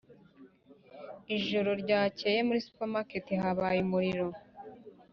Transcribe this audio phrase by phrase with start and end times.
[1.37, 4.27] ijoro ryakeye, muri supermarket habaye umuriro.